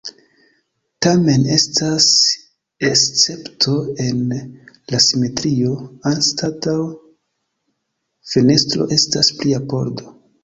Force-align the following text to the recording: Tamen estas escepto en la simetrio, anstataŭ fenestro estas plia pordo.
Tamen 1.05 1.43
estas 1.55 2.05
escepto 2.87 3.75
en 4.05 4.23
la 4.93 5.01
simetrio, 5.07 5.75
anstataŭ 6.13 6.75
fenestro 8.33 8.89
estas 8.97 9.31
plia 9.43 9.61
pordo. 9.75 10.15